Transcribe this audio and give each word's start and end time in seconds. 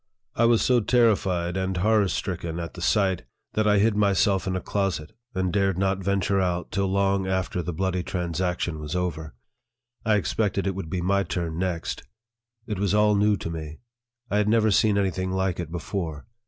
I 0.35 0.45
was 0.45 0.63
so 0.63 0.79
terrified 0.79 1.55
and 1.55 1.77
horror 1.77 2.07
stricken 2.07 2.59
at 2.59 2.73
the 2.73 2.79
8 2.79 2.81
NARRATIVE 2.81 2.81
OF 2.81 2.81
THE 2.81 2.81
sight, 2.81 3.23
that 3.53 3.67
I 3.67 3.77
hid 3.77 3.95
myself 3.95 4.47
in 4.47 4.55
a 4.55 4.59
closet, 4.59 5.11
and 5.35 5.53
dared 5.53 5.77
not 5.77 5.99
venture 6.03 6.41
out 6.41 6.71
till 6.71 6.87
long 6.87 7.27
after 7.27 7.61
the 7.61 7.71
bloody 7.71 8.01
transaction 8.01 8.79
was 8.79 8.95
over. 8.95 9.35
I 10.03 10.15
expected 10.15 10.65
it 10.65 10.73
would 10.73 10.89
be 10.89 11.01
my 11.01 11.21
turn 11.21 11.59
next, 11.59 12.01
It 12.65 12.79
was 12.79 12.95
all 12.95 13.13
new 13.13 13.37
to 13.37 13.51
me. 13.51 13.77
I 14.31 14.37
had 14.37 14.49
never 14.49 14.71
seen 14.71 14.97
any 14.97 15.11
thing 15.11 15.31
like 15.33 15.59
it 15.59 15.71
before. 15.71 16.25